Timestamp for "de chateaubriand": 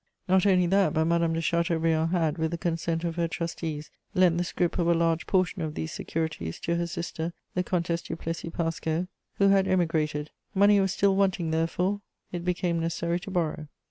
1.33-2.09